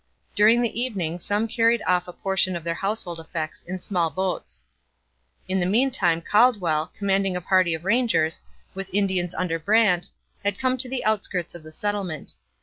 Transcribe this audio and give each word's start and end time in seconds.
During 0.33 0.63
the 0.63 0.81
evening 0.81 1.19
some 1.19 1.47
carried 1.47 1.83
off 1.85 2.07
a 2.07 2.11
portion 2.13 2.55
of 2.55 2.63
their 2.63 2.73
household 2.73 3.19
effects 3.19 3.61
in 3.61 3.77
small 3.79 4.09
boats. 4.09 4.65
In 5.47 5.59
the 5.59 5.67
meantime 5.67 6.23
Caldwell, 6.23 6.91
commanding 6.97 7.35
a 7.35 7.39
party 7.41 7.75
of 7.75 7.85
rangers, 7.85 8.41
with 8.73 8.89
Indians 8.91 9.35
under 9.35 9.59
Brant, 9.59 10.09
had 10.43 10.57
come 10.57 10.75
to 10.77 10.89
the 10.89 11.05
outskirts 11.05 11.53
of 11.53 11.61
the 11.61 11.71
settlement. 11.71 12.33